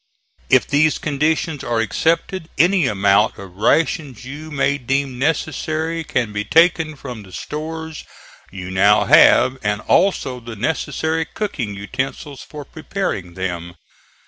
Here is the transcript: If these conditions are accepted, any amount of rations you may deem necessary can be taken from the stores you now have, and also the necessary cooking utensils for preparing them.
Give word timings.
If 0.49 0.65
these 0.65 0.97
conditions 0.97 1.63
are 1.63 1.79
accepted, 1.79 2.49
any 2.57 2.87
amount 2.87 3.37
of 3.37 3.57
rations 3.57 4.25
you 4.25 4.49
may 4.49 4.79
deem 4.79 5.19
necessary 5.19 6.03
can 6.03 6.33
be 6.33 6.43
taken 6.43 6.95
from 6.95 7.21
the 7.21 7.31
stores 7.31 8.03
you 8.49 8.71
now 8.71 9.03
have, 9.03 9.59
and 9.61 9.79
also 9.81 10.39
the 10.39 10.55
necessary 10.55 11.23
cooking 11.25 11.75
utensils 11.75 12.41
for 12.41 12.65
preparing 12.65 13.35
them. 13.35 13.75